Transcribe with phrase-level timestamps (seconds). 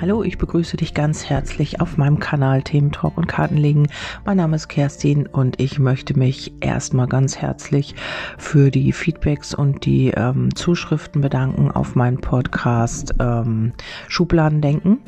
[0.00, 3.88] Hallo, ich begrüße dich ganz herzlich auf meinem Kanal Themen Talk und Kartenlegen.
[4.24, 7.96] Mein Name ist Kerstin und ich möchte mich erstmal ganz herzlich
[8.38, 13.72] für die Feedbacks und die ähm, Zuschriften bedanken auf meinen Podcast ähm,
[14.06, 15.00] Schubladen denken.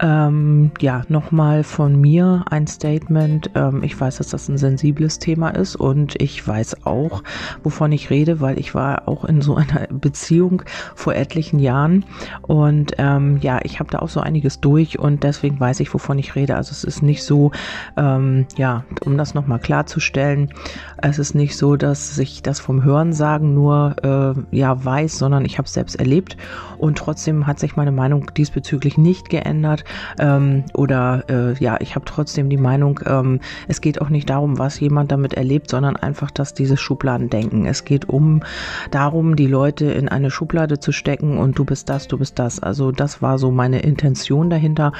[0.00, 3.50] Ähm, ja, nochmal von mir ein Statement.
[3.54, 7.22] Ähm, ich weiß, dass das ein sensibles Thema ist und ich weiß auch,
[7.62, 10.62] wovon ich rede, weil ich war auch in so einer Beziehung
[10.96, 12.04] vor etlichen Jahren
[12.42, 16.18] und ähm, ja, ich habe da auch so einiges durch und deswegen weiß ich, wovon
[16.18, 16.56] ich rede.
[16.56, 17.52] Also es ist nicht so,
[17.96, 20.50] ähm, ja, um das nochmal klarzustellen,
[20.98, 25.58] es ist nicht so, dass ich das vom Hörensagen nur äh, ja weiß, sondern ich
[25.58, 26.36] habe es selbst erlebt
[26.78, 29.84] und trotzdem hat sich meine Meinung diesbezüglich nicht geändert
[30.18, 34.58] ähm, oder äh, ja, ich habe trotzdem die Meinung, ähm, es geht auch nicht darum,
[34.58, 37.66] was jemand damit erlebt, sondern einfach, dass diese Schubladen denken.
[37.66, 38.42] Es geht um
[38.90, 42.60] darum, die Leute in eine Schublade zu stecken und du bist das, du bist das.
[42.60, 44.05] Also das war so meine Intention
[44.50, 44.92] dahinter.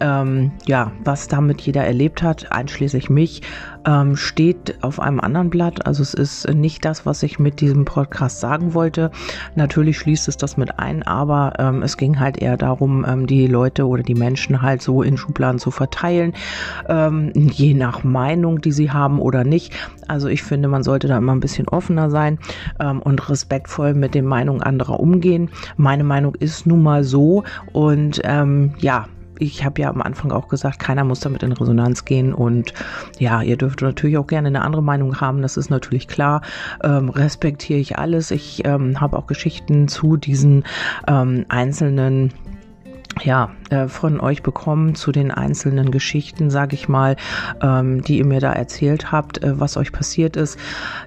[0.00, 3.42] Ähm, ja, was damit jeder erlebt hat, einschließlich mich,
[3.86, 5.86] ähm, steht auf einem anderen Blatt.
[5.86, 9.10] Also es ist nicht das, was ich mit diesem Podcast sagen wollte.
[9.54, 13.46] Natürlich schließt es das mit ein, aber ähm, es ging halt eher darum, ähm, die
[13.46, 16.34] Leute oder die Menschen halt so in Schubladen zu verteilen,
[16.88, 19.74] ähm, je nach Meinung, die sie haben oder nicht.
[20.08, 22.38] Also ich finde, man sollte da immer ein bisschen offener sein
[22.80, 25.50] ähm, und respektvoll mit den Meinungen anderer umgehen.
[25.76, 29.06] Meine Meinung ist nun mal so und ähm, ja,
[29.38, 32.74] ich habe ja am Anfang auch gesagt, keiner muss damit in Resonanz gehen und
[33.18, 36.42] ja, ihr dürft natürlich auch gerne eine andere Meinung haben, das ist natürlich klar,
[36.82, 38.30] ähm, respektiere ich alles.
[38.30, 40.64] Ich ähm, habe auch Geschichten zu diesen
[41.06, 42.32] ähm, einzelnen
[43.22, 47.16] ja, äh, von euch bekommen zu den einzelnen Geschichten, sage ich mal,
[47.62, 50.58] ähm, die ihr mir da erzählt habt, äh, was euch passiert ist.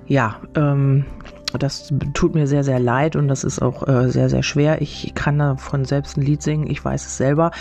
[0.07, 1.05] Ja, ähm,
[1.53, 4.81] das tut mir sehr, sehr leid und das ist auch äh, sehr, sehr schwer.
[4.81, 7.51] Ich kann davon selbst ein Lied singen, ich weiß es selber.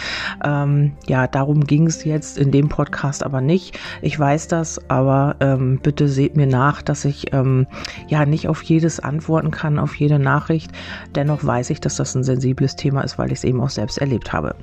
[0.45, 3.79] Ähm, ja, darum ging es jetzt in dem Podcast aber nicht.
[4.03, 7.67] Ich weiß das, aber ähm, bitte seht mir nach, dass ich ähm,
[8.08, 10.73] ja nicht auf jedes antworten kann, auf jede Nachricht.
[11.14, 13.98] Dennoch weiß ich, dass das ein sensibles Thema ist, weil ich es eben auch selbst
[13.98, 14.57] erlebt habe.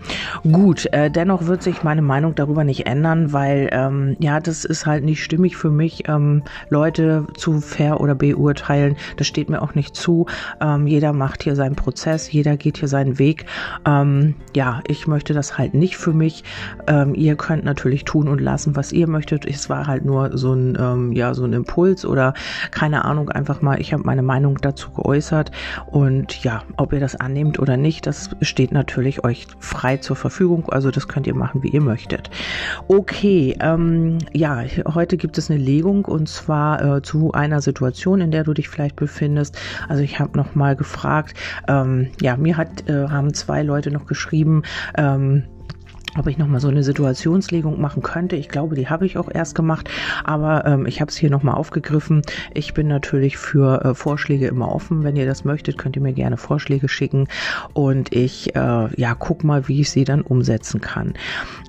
[0.51, 4.85] Gut, äh, dennoch wird sich meine Meinung darüber nicht ändern, weil ähm, ja, das ist
[4.85, 8.97] halt nicht stimmig für mich, ähm, Leute zu fair oder beurteilen.
[9.17, 10.25] Das steht mir auch nicht zu.
[10.61, 13.45] Ähm, jeder macht hier seinen Prozess, jeder geht hier seinen Weg.
[13.85, 16.43] Ähm, ja, ich möchte das halt nicht für mich.
[16.87, 19.45] Ähm, ihr könnt natürlich tun und lassen, was ihr möchtet.
[19.45, 22.33] Es war halt nur so ein, ähm, ja, so ein Impuls oder
[22.71, 25.51] keine Ahnung, einfach mal, ich habe meine Meinung dazu geäußert
[25.87, 30.69] und ja, ob ihr das annehmt oder nicht, das steht natürlich euch frei zur Verfügung.
[30.69, 32.29] Also das könnt ihr machen, wie ihr möchtet.
[32.87, 34.63] Okay, ähm, ja,
[34.93, 38.69] heute gibt es eine Legung und zwar äh, zu einer Situation, in der du dich
[38.69, 39.57] vielleicht befindest.
[39.87, 41.35] Also ich habe noch mal gefragt.
[41.67, 44.63] Ähm, ja, mir hat äh, haben zwei Leute noch geschrieben.
[44.97, 45.43] Ähm,
[46.17, 48.35] ob ich nochmal so eine Situationslegung machen könnte.
[48.35, 49.89] Ich glaube, die habe ich auch erst gemacht,
[50.23, 52.21] aber ähm, ich habe es hier nochmal aufgegriffen.
[52.53, 55.03] Ich bin natürlich für äh, Vorschläge immer offen.
[55.03, 57.27] Wenn ihr das möchtet, könnt ihr mir gerne Vorschläge schicken
[57.73, 61.13] und ich äh, ja guck mal, wie ich sie dann umsetzen kann.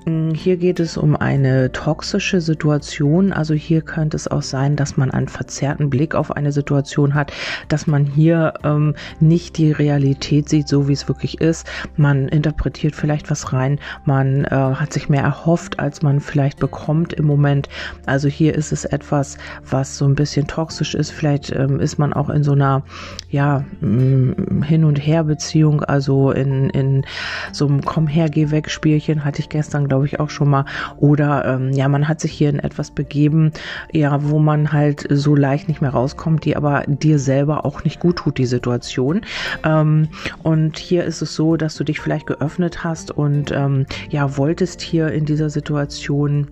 [0.05, 3.33] Hm, hier geht es um eine toxische Situation.
[3.33, 7.31] Also hier könnte es auch sein, dass man einen verzerrten Blick auf eine Situation hat,
[7.67, 11.67] dass man hier ähm, nicht die Realität sieht, so wie es wirklich ist.
[11.97, 17.13] Man interpretiert vielleicht was rein, man äh, hat sich mehr erhofft, als man vielleicht bekommt
[17.13, 17.69] im Moment.
[18.05, 19.37] Also hier ist es etwas,
[19.69, 21.11] was so ein bisschen toxisch ist.
[21.11, 22.83] Vielleicht ähm, ist man auch in so einer
[23.29, 27.05] ja mm, hin und her Beziehung, also in in
[27.53, 30.65] so einem Komm her, geh weg Spielchen hatte ich gestern glaube ich auch schon mal.
[30.97, 33.51] Oder ähm, ja, man hat sich hier in etwas begeben,
[33.91, 37.99] ja, wo man halt so leicht nicht mehr rauskommt, die aber dir selber auch nicht
[37.99, 39.21] gut tut die Situation.
[39.63, 40.09] Ähm,
[40.43, 44.81] und hier ist es so, dass du dich vielleicht geöffnet hast und ähm, ja wolltest
[44.81, 46.47] hier in dieser Situation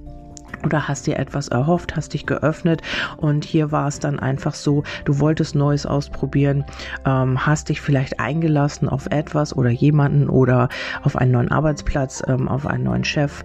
[0.66, 2.82] oder hast dir etwas erhofft, hast dich geöffnet
[3.18, 6.66] und hier war es dann einfach so, du wolltest Neues ausprobieren,
[7.06, 10.70] ähm, hast dich vielleicht eingelassen auf etwas oder jemanden oder
[11.04, 13.44] auf einen neuen Arbeitsplatz, ähm, auf einen neuen Chef,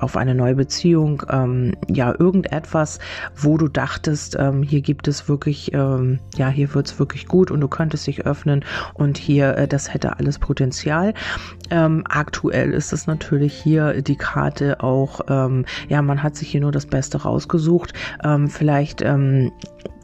[0.00, 2.98] auf eine neue Beziehung, ähm, ja, irgendetwas,
[3.34, 7.50] wo du dachtest, ähm, hier gibt es wirklich, ähm, ja, hier wird es wirklich gut
[7.50, 8.64] und du könntest dich öffnen
[8.94, 11.14] und hier, äh, das hätte alles Potenzial.
[11.70, 15.20] Ähm, aktuell ist es natürlich hier die Karte auch,
[15.88, 17.92] ja, man hat sich hier nur das Beste rausgesucht.
[18.24, 19.52] Ähm, vielleicht ähm,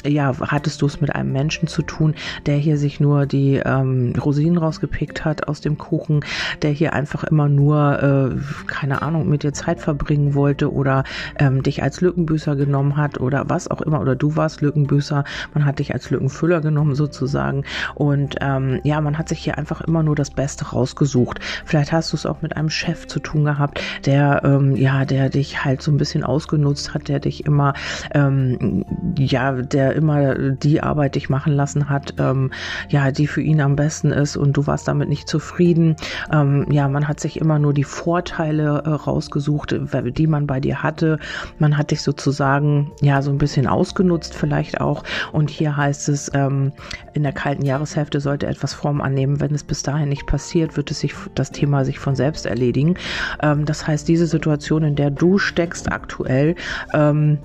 [0.06, 2.14] ja, hattest du es mit einem Menschen zu tun,
[2.46, 6.24] der hier sich nur die ähm, Rosinen rausgepickt hat aus dem Kuchen,
[6.62, 11.04] der hier einfach immer nur, äh, keine Ahnung, mit dir Zeit verbringen wollte oder
[11.38, 15.24] ähm, dich als Lückenbüßer genommen hat oder was auch immer, oder du warst Lückenbüßer,
[15.54, 17.64] man hat dich als Lückenfüller genommen sozusagen.
[17.94, 21.40] Und ähm, ja, man hat sich hier einfach immer nur das Beste rausgesucht.
[21.64, 25.28] Vielleicht hast du es auch mit einem Chef zu tun gehabt, der, ähm, ja, der
[25.28, 27.74] dich halt so ein bisschen ausgenutzt hat, der dich immer,
[28.14, 28.84] ähm,
[29.18, 32.50] ja, der immer die Arbeit dich machen lassen hat, ähm,
[32.88, 35.96] ja, die für ihn am besten ist und du warst damit nicht zufrieden.
[36.32, 39.74] Ähm, ja, man hat sich immer nur die Vorteile äh, rausgesucht,
[40.18, 41.18] die man bei dir hatte.
[41.58, 45.04] Man hat dich sozusagen ja so ein bisschen ausgenutzt vielleicht auch.
[45.32, 46.72] Und hier heißt es, ähm,
[47.14, 49.40] in der kalten Jahreshälfte sollte etwas Form annehmen.
[49.40, 52.94] Wenn es bis dahin nicht passiert, wird es sich das Thema sich von selbst erledigen.
[53.42, 56.54] Ähm, das heißt, diese Situation, in der du steckst aktuell,
[56.92, 57.38] ähm,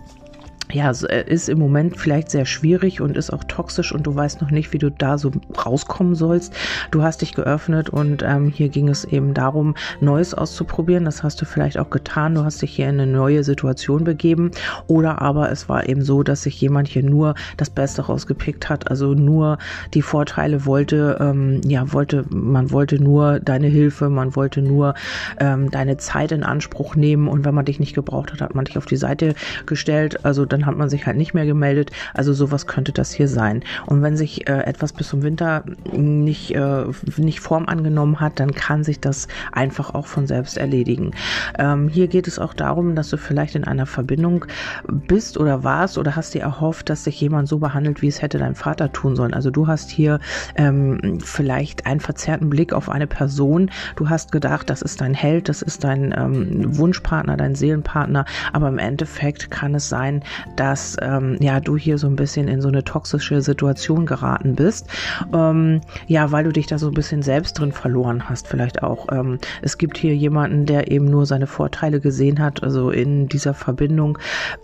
[0.71, 4.41] ja, äh, ist im Moment vielleicht sehr schwierig und ist auch toxisch und du weißt
[4.41, 5.31] noch nicht, wie du da so
[5.65, 6.53] rauskommen sollst.
[6.91, 11.05] Du hast dich geöffnet und ähm, hier ging es eben darum, Neues auszuprobieren.
[11.05, 12.35] Das hast du vielleicht auch getan.
[12.35, 14.51] Du hast dich hier in eine neue Situation begeben.
[14.87, 18.89] Oder aber es war eben so, dass sich jemand hier nur das Beste rausgepickt hat,
[18.89, 19.57] also nur
[19.93, 24.95] die Vorteile wollte, ähm, ja, wollte, man wollte nur deine Hilfe, man wollte nur
[25.39, 28.65] ähm, deine Zeit in Anspruch nehmen und wenn man dich nicht gebraucht hat, hat man
[28.65, 29.35] dich auf die Seite
[29.65, 30.25] gestellt.
[30.25, 31.91] Also dann hat man sich halt nicht mehr gemeldet.
[32.13, 33.63] Also sowas könnte das hier sein.
[33.85, 36.85] Und wenn sich äh, etwas bis zum Winter nicht, äh,
[37.17, 41.11] nicht Form angenommen hat, dann kann sich das einfach auch von selbst erledigen.
[41.59, 44.45] Ähm, hier geht es auch darum, dass du vielleicht in einer Verbindung
[44.87, 48.37] bist oder warst oder hast dir erhofft, dass sich jemand so behandelt, wie es hätte
[48.37, 49.33] dein Vater tun sollen.
[49.33, 50.19] Also du hast hier
[50.55, 53.69] ähm, vielleicht einen verzerrten Blick auf eine Person.
[53.95, 58.25] Du hast gedacht, das ist dein Held, das ist dein ähm, Wunschpartner, dein Seelenpartner.
[58.53, 60.23] Aber im Endeffekt kann es sein,
[60.55, 64.87] dass ähm, ja du hier so ein bisschen in so eine toxische Situation geraten bist.
[65.33, 69.07] Ähm, ja, weil du dich da so ein bisschen selbst drin verloren hast, vielleicht auch.
[69.11, 73.53] Ähm, es gibt hier jemanden, der eben nur seine Vorteile gesehen hat, also in dieser
[73.53, 74.17] Verbindung.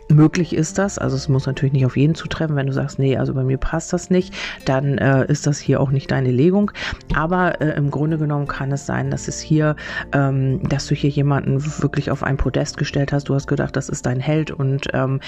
[0.10, 2.56] Möglich ist das, also es muss natürlich nicht auf jeden zutreffen.
[2.56, 4.34] Wenn du sagst, nee, also bei mir passt das nicht,
[4.66, 6.72] dann äh, ist das hier auch nicht deine Legung.
[7.16, 9.76] Aber äh, im Grunde genommen kann es sein, dass es hier,
[10.14, 13.30] ähm, dass du hier jemanden wirklich auf ein Podest gestellt hast.
[13.30, 15.20] Du hast gedacht, das ist dein Held und ähm,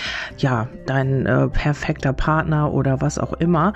[0.43, 3.73] ja, dein äh, perfekter Partner oder was auch immer.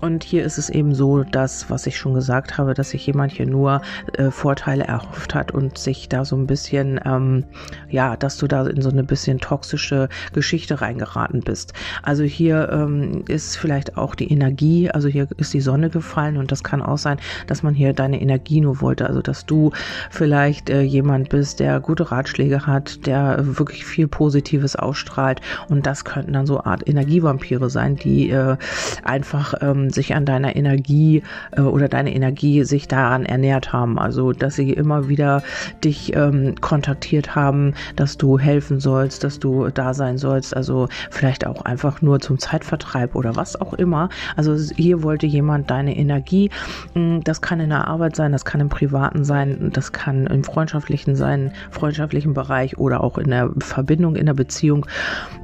[0.00, 3.32] Und hier ist es eben so, dass, was ich schon gesagt habe, dass sich jemand
[3.32, 3.82] hier nur
[4.14, 7.44] äh, Vorteile erhofft hat und sich da so ein bisschen, ähm,
[7.88, 11.72] ja, dass du da in so eine bisschen toxische Geschichte reingeraten bist.
[12.02, 16.52] Also hier ähm, ist vielleicht auch die Energie, also hier ist die Sonne gefallen und
[16.52, 19.06] das kann auch sein, dass man hier deine Energie nur wollte.
[19.06, 19.72] Also dass du
[20.10, 26.04] vielleicht äh, jemand bist, der gute Ratschläge hat, der wirklich viel Positives ausstrahlt und das
[26.04, 28.56] könnten dann so Art Energievampire sein, die äh,
[29.02, 33.98] einfach ähm, sich an deiner Energie äh, oder deine Energie sich daran ernährt haben.
[33.98, 35.42] Also, dass sie immer wieder
[35.84, 40.56] dich ähm, kontaktiert haben, dass du helfen sollst, dass du da sein sollst.
[40.56, 44.08] Also vielleicht auch einfach nur zum Zeitvertreib oder was auch immer.
[44.36, 46.50] Also hier wollte jemand deine Energie.
[46.94, 50.44] Hm, das kann in der Arbeit sein, das kann im Privaten sein, das kann im
[50.44, 54.86] freundschaftlichen sein, freundschaftlichen Bereich oder auch in der Verbindung, in der Beziehung,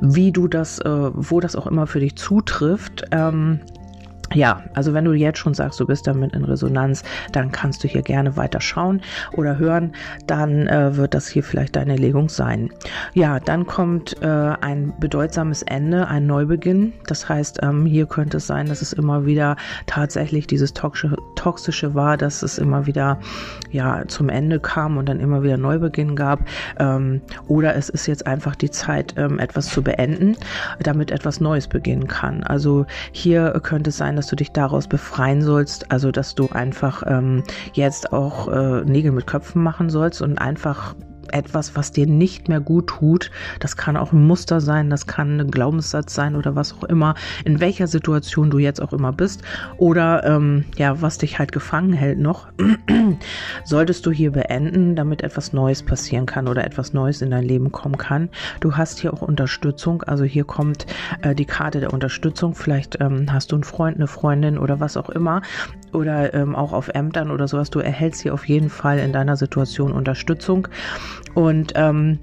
[0.00, 3.04] wie du das, äh, wo das auch immer für dich zutrifft.
[3.10, 3.60] Ähm,
[4.34, 7.02] ja, also wenn du jetzt schon sagst, du bist damit in Resonanz,
[7.32, 9.00] dann kannst du hier gerne weiter schauen
[9.32, 9.92] oder hören.
[10.26, 12.70] Dann äh, wird das hier vielleicht deine Legung sein.
[13.14, 16.92] Ja, dann kommt äh, ein bedeutsames Ende, ein Neubeginn.
[17.06, 21.94] Das heißt, ähm, hier könnte es sein, dass es immer wieder tatsächlich dieses toxische, toxische
[21.94, 23.18] war, dass es immer wieder
[23.70, 26.40] ja zum Ende kam und dann immer wieder Neubeginn gab.
[26.78, 30.36] Ähm, oder es ist jetzt einfach die Zeit, ähm, etwas zu beenden,
[30.80, 32.42] damit etwas Neues beginnen kann.
[32.42, 36.48] Also hier könnte es sein, sein, dass du dich daraus befreien sollst, also dass du
[36.48, 40.94] einfach ähm, jetzt auch äh, Nägel mit Köpfen machen sollst und einfach
[41.32, 43.30] etwas, was dir nicht mehr gut tut.
[43.60, 47.14] Das kann auch ein Muster sein, das kann ein Glaubenssatz sein oder was auch immer,
[47.44, 49.42] in welcher Situation du jetzt auch immer bist
[49.76, 52.48] oder ähm, ja, was dich halt gefangen hält noch,
[53.64, 57.72] solltest du hier beenden, damit etwas Neues passieren kann oder etwas Neues in dein Leben
[57.72, 58.28] kommen kann.
[58.60, 60.86] Du hast hier auch Unterstützung, also hier kommt
[61.22, 62.54] äh, die Karte der Unterstützung.
[62.54, 65.42] Vielleicht ähm, hast du einen Freund, eine Freundin oder was auch immer
[65.94, 67.70] oder ähm, auch auf Ämtern oder sowas.
[67.70, 70.68] Du erhältst hier auf jeden Fall in deiner Situation Unterstützung.
[71.34, 72.18] Und ähm,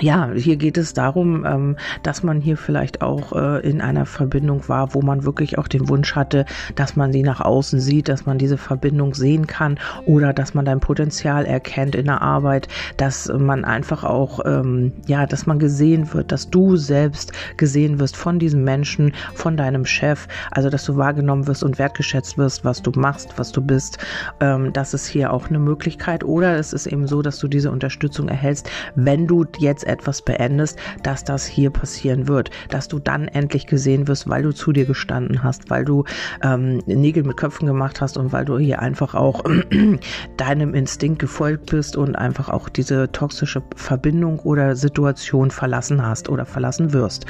[0.00, 4.68] ja, hier geht es darum, ähm, dass man hier vielleicht auch äh, in einer Verbindung
[4.68, 6.44] war, wo man wirklich auch den Wunsch hatte,
[6.74, 10.64] dass man sie nach außen sieht, dass man diese Verbindung sehen kann oder dass man
[10.64, 16.12] dein Potenzial erkennt in der Arbeit, dass man einfach auch, ähm, ja, dass man gesehen
[16.14, 20.96] wird, dass du selbst gesehen wirst von diesem Menschen, von deinem Chef, also dass du
[20.96, 23.98] wahrgenommen wirst und wertgeschätzt wirst, was du machst, was du bist.
[24.40, 27.70] Ähm, das ist hier auch eine Möglichkeit oder es ist eben so, dass du diese
[27.70, 32.98] Unterstützung erhältst, wenn du jetzt jetzt etwas beendest, dass das hier passieren wird, dass du
[32.98, 36.04] dann endlich gesehen wirst, weil du zu dir gestanden hast, weil du
[36.42, 39.42] ähm, Nägel mit Köpfen gemacht hast und weil du hier einfach auch
[40.36, 46.46] deinem Instinkt gefolgt bist und einfach auch diese toxische Verbindung oder Situation verlassen hast oder
[46.46, 47.26] verlassen wirst.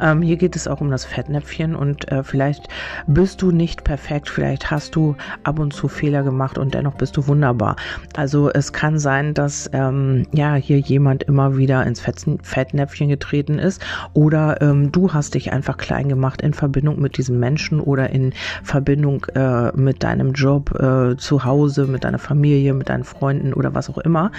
[0.00, 2.68] Ähm, hier geht es auch um das Fettnäpfchen und äh, vielleicht
[3.06, 7.16] bist du nicht perfekt, vielleicht hast du ab und zu Fehler gemacht und dennoch bist
[7.16, 7.76] du wunderbar.
[8.16, 13.84] Also es kann sein, dass ähm, ja hier jemand immer wieder ins Fettnäpfchen getreten ist
[14.12, 18.32] oder ähm, du hast dich einfach klein gemacht in Verbindung mit diesem Menschen oder in
[18.62, 23.74] Verbindung äh, mit deinem Job äh, zu Hause, mit deiner Familie, mit deinen Freunden oder
[23.74, 24.32] was auch immer,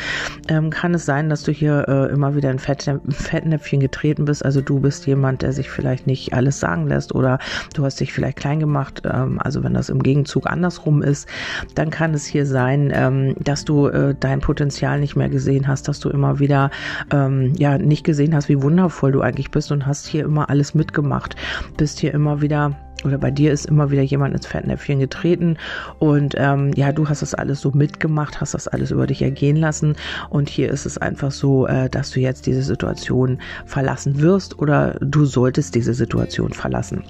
[0.48, 4.44] ähm, kann es sein, dass du hier äh, immer wieder in Fettnäpfchen getreten bist.
[4.44, 7.40] Also du bist jemand, der sich vielleicht nicht alles sagen lässt oder
[7.74, 9.04] du hast dich vielleicht klein gemacht.
[9.06, 11.28] Ähm, also wenn das im Gegenzug andersrum ist,
[11.76, 15.88] dann kann es hier sein, ähm, dass du äh, dein Potenzial nicht mehr gesehen hast,
[15.88, 16.72] dass du immer wieder
[17.12, 20.74] ähm, ja nicht gesehen hast, wie wundervoll du eigentlich bist und hast hier immer alles
[20.74, 21.36] mitgemacht,
[21.78, 25.58] bist hier immer wieder oder bei dir ist immer wieder jemand ins Fettnäpfchen getreten
[26.00, 29.58] und ähm, ja, du hast das alles so mitgemacht, hast das alles über dich ergehen
[29.58, 29.96] lassen
[30.30, 34.98] und hier ist es einfach so, äh, dass du jetzt diese Situation verlassen wirst oder
[35.02, 37.04] du solltest diese Situation verlassen.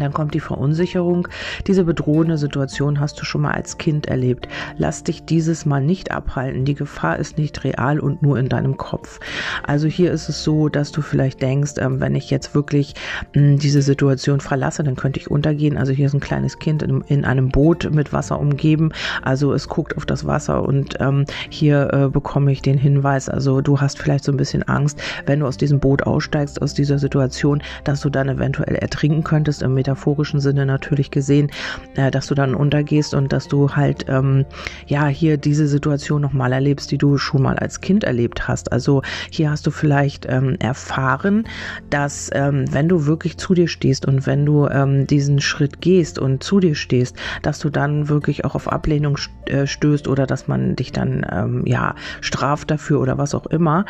[0.00, 1.28] Dann kommt die Verunsicherung.
[1.66, 4.48] Diese bedrohende Situation hast du schon mal als Kind erlebt.
[4.76, 6.64] Lass dich dieses Mal nicht abhalten.
[6.64, 9.20] Die Gefahr ist nicht real und nur in deinem Kopf.
[9.66, 12.94] Also hier ist es so, dass du vielleicht denkst, ähm, wenn ich jetzt wirklich
[13.34, 15.76] hm, diese Situation verlasse, dann könnte ich untergehen.
[15.76, 18.92] Also hier ist ein kleines Kind in, in einem Boot mit Wasser umgeben.
[19.22, 23.28] Also es guckt auf das Wasser und ähm, hier äh, bekomme ich den Hinweis.
[23.28, 26.74] Also du hast vielleicht so ein bisschen Angst, wenn du aus diesem Boot aussteigst, aus
[26.74, 31.50] dieser Situation, dass du dann eventuell ertrinken könntest im metaphorischen Sinne natürlich gesehen,
[31.96, 34.44] äh, dass du dann untergehst und dass du halt ähm,
[34.86, 38.70] ja hier diese Situation nochmal erlebst, die du schon mal als Kind erlebt hast.
[38.72, 41.44] Also hier hast du vielleicht ähm, erfahren,
[41.88, 46.18] dass ähm, wenn du wirklich zu dir stehst und wenn du ähm, diesen Schritt gehst
[46.18, 50.48] und zu dir stehst, dass du dann wirklich auch auf Ablehnung äh, stößt oder dass
[50.48, 53.86] man dich dann ähm, ja straft dafür oder was auch immer.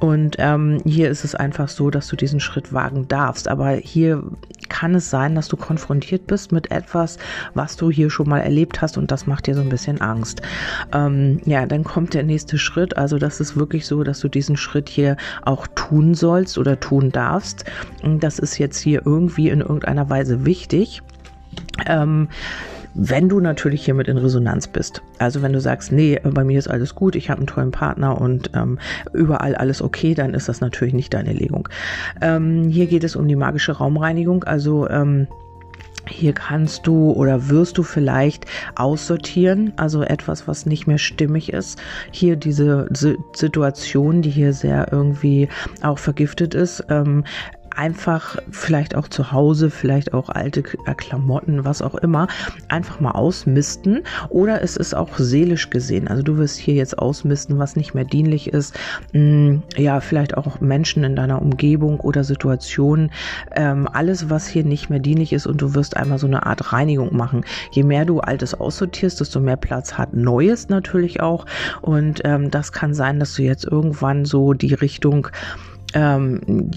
[0.00, 3.48] Und ähm, hier ist es einfach so, dass du diesen Schritt wagen darfst.
[3.48, 4.22] Aber hier
[4.68, 7.18] kann es sein, dass du konfrontiert bist mit etwas,
[7.54, 10.42] was du hier schon mal erlebt hast und das macht dir so ein bisschen Angst.
[10.92, 12.96] Ähm, ja, dann kommt der nächste Schritt.
[12.96, 17.10] Also das ist wirklich so, dass du diesen Schritt hier auch tun sollst oder tun
[17.12, 17.64] darfst.
[18.02, 21.02] Das ist jetzt hier irgendwie in irgendeiner Weise wichtig.
[21.86, 22.28] Ähm,
[22.96, 25.02] wenn du natürlich hiermit in Resonanz bist.
[25.18, 28.20] Also wenn du sagst, nee, bei mir ist alles gut, ich habe einen tollen Partner
[28.20, 28.78] und ähm,
[29.12, 31.68] überall alles okay, dann ist das natürlich nicht deine Legung.
[32.20, 34.44] Ähm, hier geht es um die magische Raumreinigung.
[34.44, 35.26] Also ähm,
[36.08, 41.80] hier kannst du oder wirst du vielleicht aussortieren, also etwas, was nicht mehr stimmig ist.
[42.12, 45.48] Hier diese Situation, die hier sehr irgendwie
[45.82, 47.24] auch vergiftet ist, ähm,
[47.76, 52.28] einfach vielleicht auch zu Hause, vielleicht auch alte äh, Klamotten, was auch immer,
[52.68, 54.02] einfach mal ausmisten.
[54.28, 56.08] Oder es ist auch seelisch gesehen.
[56.08, 58.78] Also du wirst hier jetzt ausmisten, was nicht mehr dienlich ist.
[59.12, 63.10] Hm, ja, vielleicht auch Menschen in deiner Umgebung oder Situationen.
[63.54, 66.72] Ähm, alles, was hier nicht mehr dienlich ist und du wirst einmal so eine Art
[66.72, 67.44] Reinigung machen.
[67.70, 71.46] Je mehr du Altes aussortierst, desto mehr Platz hat Neues natürlich auch.
[71.82, 75.28] Und ähm, das kann sein, dass du jetzt irgendwann so die Richtung
[75.94, 76.70] ähm,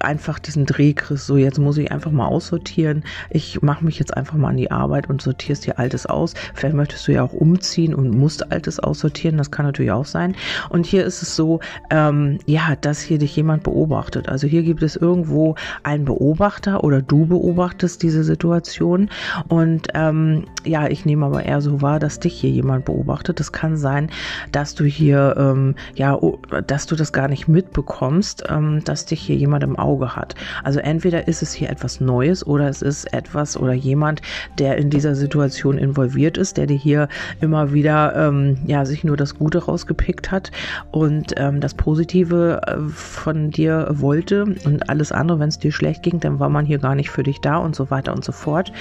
[0.00, 3.04] einfach diesen Dreh kriegst, so jetzt muss ich einfach mal aussortieren.
[3.30, 6.34] Ich mache mich jetzt einfach mal an die Arbeit und sortierst dir Altes aus.
[6.54, 10.36] Vielleicht möchtest du ja auch umziehen und musst Altes aussortieren, das kann natürlich auch sein.
[10.68, 14.28] Und hier ist es so, ähm, ja, dass hier dich jemand beobachtet.
[14.28, 19.10] Also hier gibt es irgendwo einen Beobachter oder du beobachtest diese Situation.
[19.48, 23.40] Und ähm, ja, ich nehme aber eher so wahr, dass dich hier jemand beobachtet.
[23.40, 24.10] Es kann sein,
[24.52, 26.18] dass du hier, ähm, ja,
[26.66, 30.34] dass du das gar nicht mitbekommst ähm, dass dich hier jemand im Auge hat.
[30.64, 34.22] Also entweder ist es hier etwas Neues oder es ist etwas oder jemand,
[34.58, 37.08] der in dieser Situation involviert ist, der dir hier
[37.40, 40.50] immer wieder ähm, ja sich nur das Gute rausgepickt hat
[40.90, 46.02] und ähm, das Positive äh, von dir wollte und alles andere, wenn es dir schlecht
[46.02, 48.32] ging, dann war man hier gar nicht für dich da und so weiter und so
[48.32, 48.72] fort.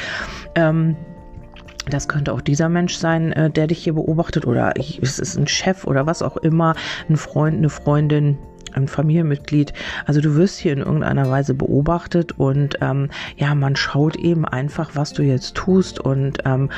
[0.56, 0.96] Ähm,
[1.90, 5.48] das könnte auch dieser Mensch sein, äh, der dich hier beobachtet oder es ist ein
[5.48, 6.76] Chef oder was auch immer,
[7.10, 8.38] ein Freund, eine Freundin,
[8.74, 9.74] ein Familienmitglied.
[10.06, 14.92] Also du wirst hier in irgendeiner Weise beobachtet und ähm, ja, man schaut eben einfach,
[14.94, 16.70] was du jetzt tust und ähm,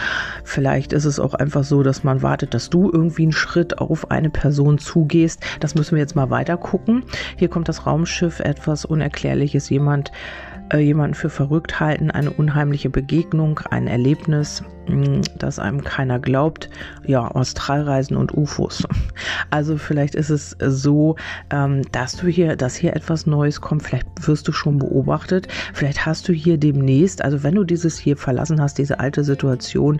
[0.43, 4.11] vielleicht ist es auch einfach so, dass man wartet, dass du irgendwie einen Schritt auf
[4.11, 5.43] eine Person zugehst.
[5.59, 7.03] Das müssen wir jetzt mal weiter gucken.
[7.37, 10.11] Hier kommt das Raumschiff, etwas Unerklärliches, jemand
[10.71, 16.69] äh, jemanden für verrückt halten, eine unheimliche Begegnung, ein Erlebnis, mh, das einem keiner glaubt.
[17.05, 18.83] Ja, Australreisen und UFOs.
[19.49, 21.15] Also vielleicht ist es so,
[21.49, 23.83] ähm, dass du hier, dass hier etwas Neues kommt.
[23.83, 25.47] Vielleicht wirst du schon beobachtet.
[25.73, 29.99] Vielleicht hast du hier demnächst, also wenn du dieses hier verlassen hast, diese alte Situation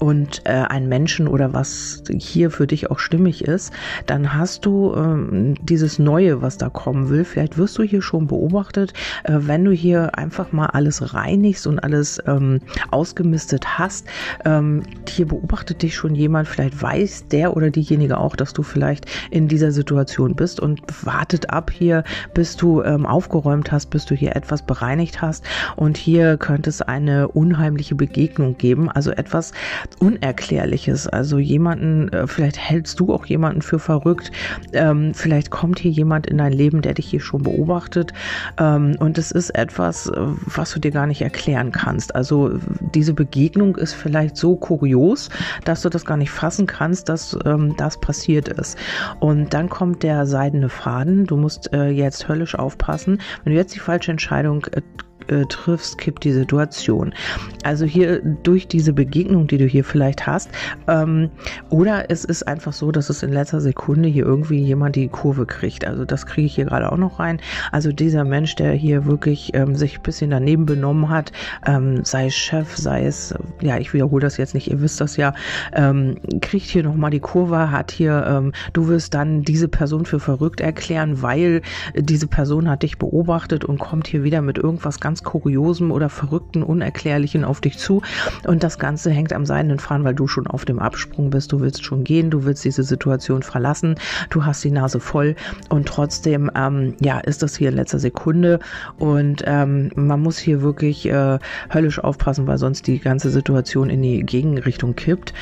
[0.00, 3.72] und äh, einen Menschen oder was hier für dich auch stimmig ist,
[4.06, 7.24] dann hast du ähm, dieses Neue, was da kommen will.
[7.24, 8.92] Vielleicht wirst du hier schon beobachtet,
[9.24, 14.06] äh, wenn du hier einfach mal alles reinigst und alles ähm, ausgemistet hast.
[14.44, 19.06] Ähm, hier beobachtet dich schon jemand, vielleicht weiß der oder diejenige auch, dass du vielleicht
[19.30, 22.04] in dieser Situation bist und wartet ab hier,
[22.34, 25.44] bis du ähm, aufgeräumt hast, bis du hier etwas bereinigt hast.
[25.76, 29.52] Und hier könnte es eine unheimliche Begegnung geben, also etwas
[29.98, 31.06] Unerklärliches.
[31.06, 34.32] Also jemanden, äh, vielleicht hältst du auch jemanden für verrückt.
[34.72, 38.12] Ähm, vielleicht kommt hier jemand in dein Leben, der dich hier schon beobachtet.
[38.58, 42.14] Ähm, und es ist etwas, äh, was du dir gar nicht erklären kannst.
[42.14, 45.30] Also diese Begegnung ist vielleicht so kurios,
[45.64, 48.78] dass du das gar nicht fassen kannst, dass ähm, das passiert ist.
[49.18, 51.24] Und dann kommt der seidene Faden.
[51.24, 53.20] Du musst äh, jetzt höllisch aufpassen.
[53.42, 54.82] Wenn du jetzt die falsche Entscheidung äh,
[55.28, 57.14] äh, triffst, kippt die Situation.
[57.62, 60.50] Also hier durch diese Begegnung, die du hier vielleicht hast,
[60.88, 61.30] ähm,
[61.70, 65.46] oder es ist einfach so, dass es in letzter Sekunde hier irgendwie jemand die Kurve
[65.46, 65.86] kriegt.
[65.86, 67.40] Also das kriege ich hier gerade auch noch rein.
[67.72, 71.32] Also dieser Mensch, der hier wirklich ähm, sich ein bisschen daneben benommen hat,
[71.66, 75.16] ähm, sei es Chef, sei es, ja, ich wiederhole das jetzt nicht, ihr wisst das
[75.16, 75.34] ja,
[75.72, 80.20] ähm, kriegt hier nochmal die Kurve, hat hier, ähm, du wirst dann diese Person für
[80.20, 81.62] verrückt erklären, weil
[81.94, 86.62] diese Person hat dich beobachtet und kommt hier wieder mit irgendwas ganz Kuriosem oder Verrückten,
[86.62, 88.02] Unerklärlichen auf dich zu.
[88.46, 91.52] Und das Ganze hängt am seidenen Faden, weil du schon auf dem Absprung bist.
[91.52, 93.94] Du willst schon gehen, du willst diese Situation verlassen,
[94.30, 95.36] du hast die Nase voll
[95.68, 98.58] und trotzdem, ähm, ja, ist das hier in letzter Sekunde
[98.98, 101.38] und ähm, man muss hier wirklich äh,
[101.72, 105.34] höllisch aufpassen, weil sonst die ganze Situation in die Gegenrichtung kippt.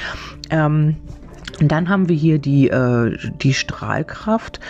[0.51, 0.97] Ähm,
[1.69, 4.61] dann haben wir hier die, äh, die Strahlkraft.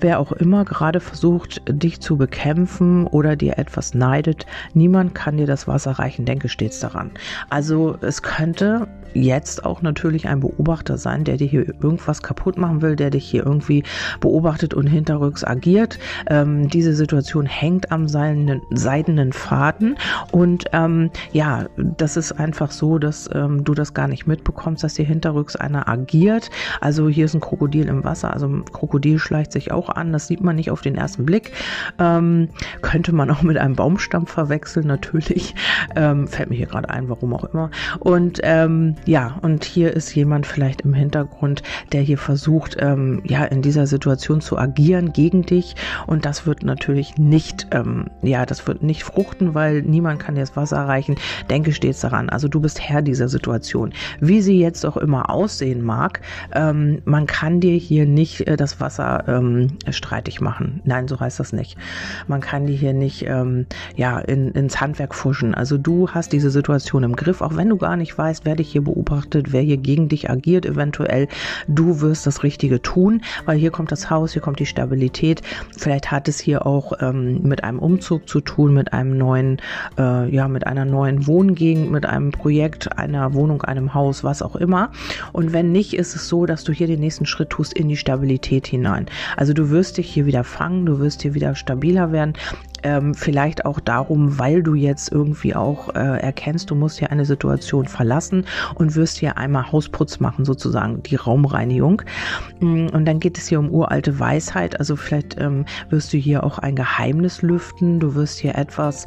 [0.00, 5.46] Wer auch immer gerade versucht, dich zu bekämpfen oder dir etwas neidet, niemand kann dir
[5.46, 7.12] das Wasser reichen, denke stets daran.
[7.48, 12.82] Also es könnte jetzt auch natürlich ein Beobachter sein, der dir hier irgendwas kaputt machen
[12.82, 13.82] will, der dich hier irgendwie
[14.20, 15.98] beobachtet und hinterrücks agiert.
[16.28, 19.96] Ähm, diese Situation hängt am seinen, seidenen Faden
[20.30, 24.96] und ähm, ja, das ist einfach so, dass ähm, du das gar nicht mitbekommst, dass
[24.96, 26.50] hier hinterrücks einer agiert.
[26.80, 30.26] Also hier ist ein Krokodil im Wasser, also ein Krokodil schleicht sich auch an, das
[30.26, 31.52] sieht man nicht auf den ersten Blick.
[31.98, 32.48] Ähm,
[32.80, 35.54] könnte man auch mit einem Baumstamm verwechseln, natürlich.
[35.96, 37.70] Ähm, fällt mir hier gerade ein, warum auch immer.
[37.98, 41.62] Und ähm, ja, und hier ist jemand vielleicht im Hintergrund,
[41.92, 45.74] der hier versucht, ähm, ja, in dieser Situation zu agieren gegen dich.
[46.06, 50.42] Und das wird natürlich nicht, ähm, ja, das wird nicht fruchten, weil niemand kann dir
[50.42, 51.16] das Wasser erreichen.
[51.50, 52.28] Denke stets daran.
[52.28, 53.92] Also du bist Herr dieser Situation.
[54.20, 56.20] Wie sie jetzt auch immer aussehen mag,
[56.54, 60.80] ähm, man kann dir hier nicht äh, das Wasser ähm, streitig machen.
[60.84, 61.76] Nein, so heißt das nicht.
[62.28, 65.54] Man kann dir hier nicht ähm, ja, in, ins Handwerk fuschen.
[65.54, 68.70] Also du hast diese Situation im Griff, auch wenn du gar nicht weißt, wer dich
[68.70, 71.28] hier beobachtet, wer hier gegen dich agiert eventuell.
[71.68, 75.42] Du wirst das Richtige tun, weil hier kommt das Haus, hier kommt die Stabilität.
[75.76, 79.58] Vielleicht hat es hier auch ähm, mit einem Umzug zu tun, mit einem neuen,
[79.98, 84.56] äh, ja, mit einer neuen Wohngegend, mit einem Projekt, einer Wohnung, einem Haus, was auch
[84.56, 84.90] immer.
[85.32, 87.96] Und wenn nicht, ist es so, dass du hier den nächsten Schritt tust in die
[87.96, 89.06] Stabilität hinein.
[89.36, 92.34] Also du wirst dich hier wieder fangen, du wirst hier wieder stabiler werden.
[92.82, 97.24] Ähm, vielleicht auch darum, weil du jetzt irgendwie auch äh, erkennst, du musst hier eine
[97.24, 102.02] Situation verlassen und wirst hier einmal Hausputz machen, sozusagen die Raumreinigung.
[102.60, 104.78] Mm, und dann geht es hier um uralte Weisheit.
[104.78, 108.00] Also vielleicht ähm, wirst du hier auch ein Geheimnis lüften.
[108.00, 109.06] Du wirst hier etwas,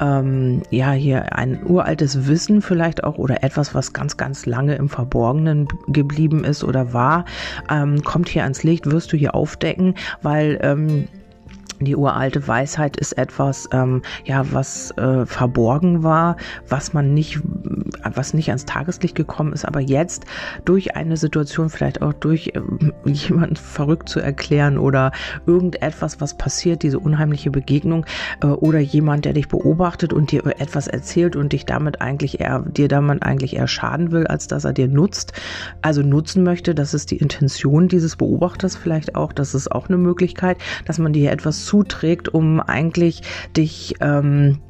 [0.00, 4.88] ähm, ja, hier ein uraltes Wissen vielleicht auch oder etwas, was ganz, ganz lange im
[4.88, 7.24] Verborgenen geblieben ist oder war,
[7.70, 11.08] ähm, kommt hier ans Licht, wirst du hier aufdecken, weil ähm,
[11.84, 16.36] die uralte Weisheit ist etwas, ähm, ja, was äh, verborgen war,
[16.68, 17.40] was man nicht,
[18.02, 20.24] was nicht ans Tageslicht gekommen ist, aber jetzt
[20.64, 25.12] durch eine Situation, vielleicht auch durch ähm, jemanden verrückt zu erklären oder
[25.46, 28.06] irgendetwas, was passiert, diese unheimliche Begegnung
[28.42, 32.60] äh, oder jemand, der dich beobachtet und dir etwas erzählt und dich damit eigentlich eher,
[32.60, 35.32] dir damit eigentlich eher schaden will, als dass er dir nutzt,
[35.82, 36.74] also nutzen möchte.
[36.74, 39.32] Das ist die Intention dieses Beobachters vielleicht auch.
[39.32, 43.22] Das ist auch eine Möglichkeit, dass man dir etwas zuträgt, um eigentlich
[43.56, 44.60] dich ähm,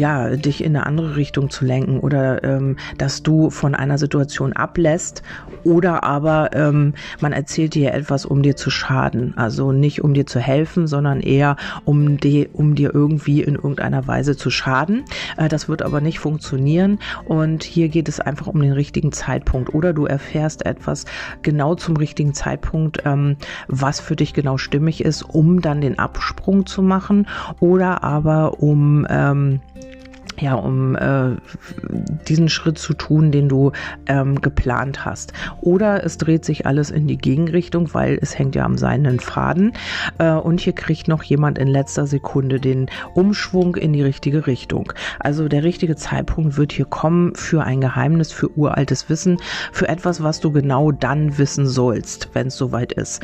[0.00, 4.54] ja, dich in eine andere Richtung zu lenken oder ähm, dass du von einer Situation
[4.54, 5.22] ablässt
[5.62, 9.36] oder aber ähm, man erzählt dir etwas, um dir zu schaden.
[9.36, 14.06] Also nicht um dir zu helfen, sondern eher um, die, um dir irgendwie in irgendeiner
[14.06, 15.04] Weise zu schaden.
[15.36, 19.74] Äh, das wird aber nicht funktionieren und hier geht es einfach um den richtigen Zeitpunkt
[19.74, 21.04] oder du erfährst etwas
[21.42, 23.36] genau zum richtigen Zeitpunkt, ähm,
[23.68, 27.26] was für dich genau stimmig ist, um dann den Absprung zu machen
[27.60, 29.60] oder aber um ähm,
[30.40, 31.36] ja, um äh,
[32.28, 33.72] diesen Schritt zu tun, den du
[34.06, 35.32] ähm, geplant hast.
[35.60, 39.72] Oder es dreht sich alles in die Gegenrichtung, weil es hängt ja am seinen Faden.
[40.18, 44.92] Äh, und hier kriegt noch jemand in letzter Sekunde den Umschwung in die richtige Richtung.
[45.18, 49.38] Also der richtige Zeitpunkt wird hier kommen für ein Geheimnis, für uraltes Wissen,
[49.72, 53.22] für etwas, was du genau dann wissen sollst, wenn es soweit ist.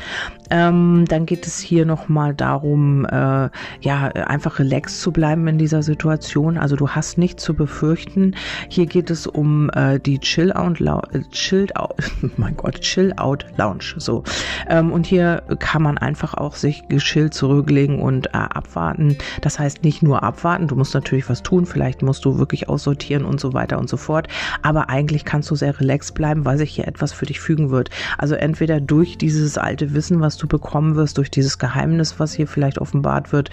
[0.50, 3.48] Ähm, dann geht es hier nochmal darum, äh,
[3.80, 6.58] ja, einfach relaxed zu bleiben in dieser Situation.
[6.58, 8.34] Also du hast nichts zu befürchten.
[8.68, 13.46] Hier geht es um äh, die Chill Out, äh, Chill Out, mein Gott, Chill Out
[13.56, 13.94] Lounge.
[13.98, 14.24] So.
[14.68, 19.16] Ähm, und hier kann man einfach auch sich geschillt zurücklegen und äh, abwarten.
[19.40, 23.24] Das heißt nicht nur abwarten, du musst natürlich was tun, vielleicht musst du wirklich aussortieren
[23.24, 24.28] und so weiter und so fort.
[24.62, 27.90] Aber eigentlich kannst du sehr relaxed bleiben, weil sich hier etwas für dich fügen wird.
[28.18, 32.46] Also entweder durch dieses alte Wissen, was du bekommen wirst, durch dieses Geheimnis, was hier
[32.46, 33.50] vielleicht offenbart wird,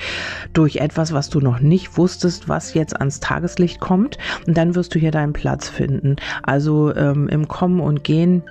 [0.53, 4.17] durch etwas, was du noch nicht wusstest, was jetzt ans Tageslicht kommt.
[4.47, 6.15] Und dann wirst du hier deinen Platz finden.
[6.43, 8.43] Also ähm, im Kommen und Gehen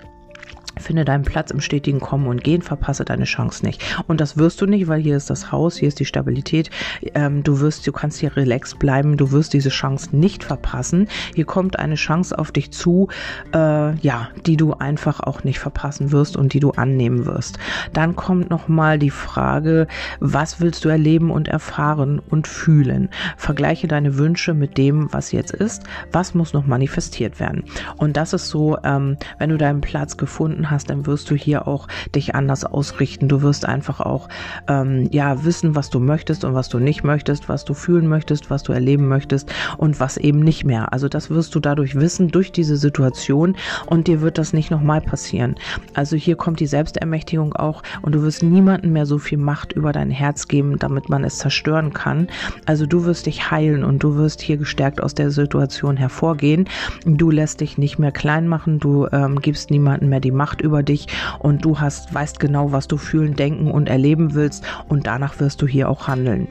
[0.79, 3.83] Finde deinen Platz im stetigen Kommen und Gehen, verpasse deine Chance nicht.
[4.07, 6.71] Und das wirst du nicht, weil hier ist das Haus, hier ist die Stabilität.
[7.15, 11.09] Ähm, du wirst, du kannst hier relaxed bleiben, du wirst diese Chance nicht verpassen.
[11.35, 13.09] Hier kommt eine Chance auf dich zu,
[13.55, 17.59] äh, ja, die du einfach auch nicht verpassen wirst und die du annehmen wirst.
[17.93, 19.87] Dann kommt nochmal die Frage,
[20.21, 23.11] was willst du erleben und erfahren und fühlen?
[23.37, 25.83] Vergleiche deine Wünsche mit dem, was jetzt ist.
[26.13, 27.65] Was muss noch manifestiert werden?
[27.97, 31.35] Und das ist so, ähm, wenn du deinen Platz gefunden gefunden hast, dann wirst du
[31.35, 33.29] hier auch dich anders ausrichten.
[33.29, 34.29] Du wirst einfach auch
[34.69, 38.51] ähm, ja wissen, was du möchtest und was du nicht möchtest, was du fühlen möchtest,
[38.51, 40.93] was du erleben möchtest und was eben nicht mehr.
[40.93, 45.01] Also das wirst du dadurch wissen durch diese Situation und dir wird das nicht nochmal
[45.01, 45.57] passieren.
[45.95, 49.93] Also hier kommt die Selbstermächtigung auch und du wirst niemandem mehr so viel Macht über
[49.93, 52.29] dein Herz geben, damit man es zerstören kann.
[52.67, 56.69] Also du wirst dich heilen und du wirst hier gestärkt aus der Situation hervorgehen.
[57.05, 60.61] Du lässt dich nicht mehr klein machen, du ähm, gibst niemandem mehr die Macht Macht
[60.61, 61.07] über dich
[61.39, 65.63] und du hast, weißt genau, was du fühlen, denken und erleben willst und danach wirst
[65.63, 66.47] du hier auch handeln.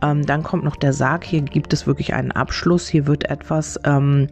[0.00, 1.22] Ähm, dann kommt noch der Sarg.
[1.22, 2.88] Hier gibt es wirklich einen Abschluss.
[2.88, 4.28] Hier wird etwas ähm,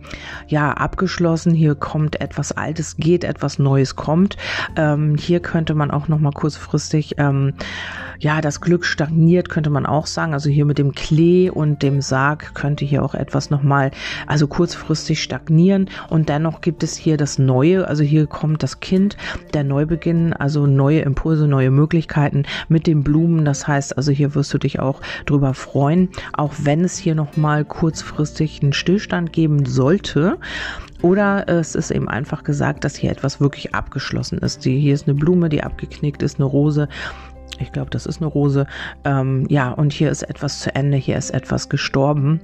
[0.49, 1.53] ja abgeschlossen.
[1.53, 4.39] Hier kommt etwas Altes geht, etwas Neues kommt.
[4.77, 7.53] Ähm, hier könnte man auch noch mal kurzfristig ähm,
[8.21, 10.33] ja das Glück stagniert, könnte man auch sagen.
[10.33, 13.91] Also hier mit dem Klee und dem Sarg könnte hier auch etwas noch mal
[14.27, 17.87] also kurzfristig stagnieren und dennoch gibt es hier das Neue.
[17.87, 23.03] Also hier kommt das Kind Moment der Neubeginn, also neue Impulse, neue Möglichkeiten mit den
[23.03, 23.45] Blumen.
[23.45, 27.65] Das heißt, also hier wirst du dich auch drüber freuen, auch wenn es hier nochmal
[27.65, 30.39] kurzfristig einen Stillstand geben sollte.
[31.03, 34.63] Oder es ist eben einfach gesagt, dass hier etwas wirklich abgeschlossen ist.
[34.65, 36.89] Hier ist eine Blume, die abgeknickt ist, eine Rose
[37.59, 38.67] ich glaube, das ist eine Rose.
[39.05, 42.41] Ähm, ja, und hier ist etwas zu Ende, hier ist etwas gestorben.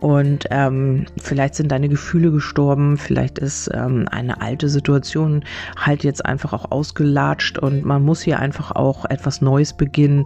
[0.00, 5.44] Und ähm, vielleicht sind deine Gefühle gestorben, vielleicht ist ähm, eine alte Situation
[5.76, 10.24] halt jetzt einfach auch ausgelatscht und man muss hier einfach auch etwas Neues beginnen.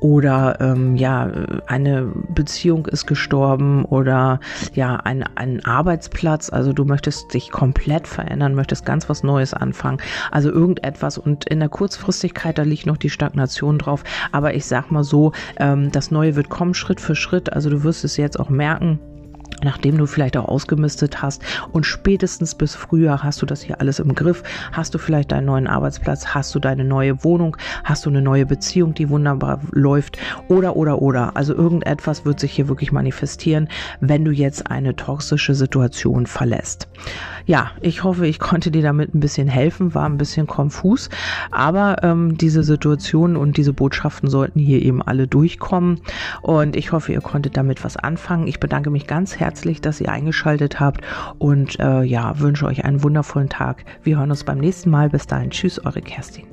[0.00, 1.30] Oder ähm, ja,
[1.66, 4.40] eine Beziehung ist gestorben oder
[4.74, 6.50] ja, ein, ein Arbeitsplatz.
[6.50, 9.98] Also du möchtest dich komplett verändern, möchtest ganz was Neues anfangen.
[10.30, 11.18] Also irgendetwas.
[11.18, 14.04] Und in der Kurzfristigkeit, da liegt noch die Stagnation drauf.
[14.32, 17.52] Aber ich sag mal so, ähm, das Neue wird kommen Schritt für Schritt.
[17.52, 18.98] Also du wirst es jetzt auch merken
[19.62, 23.98] nachdem du vielleicht auch ausgemistet hast und spätestens bis Frühjahr hast du das hier alles
[23.98, 28.10] im Griff, hast du vielleicht deinen neuen Arbeitsplatz, hast du deine neue Wohnung, hast du
[28.10, 31.36] eine neue Beziehung, die wunderbar läuft oder oder oder.
[31.36, 33.68] Also irgendetwas wird sich hier wirklich manifestieren,
[34.00, 36.88] wenn du jetzt eine toxische Situation verlässt.
[37.46, 41.10] Ja, ich hoffe, ich konnte dir damit ein bisschen helfen, war ein bisschen konfus,
[41.50, 46.00] aber ähm, diese Situationen und diese Botschaften sollten hier eben alle durchkommen
[46.40, 48.46] und ich hoffe, ihr konntet damit was anfangen.
[48.46, 51.00] Ich bedanke mich ganz herzlich dass ihr eingeschaltet habt
[51.38, 53.84] und äh, ja, wünsche euch einen wundervollen Tag.
[54.02, 55.10] Wir hören uns beim nächsten Mal.
[55.10, 55.50] Bis dahin.
[55.50, 56.46] Tschüss, eure Kerstin.